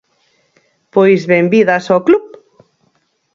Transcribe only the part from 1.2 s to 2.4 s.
benvidas ao club.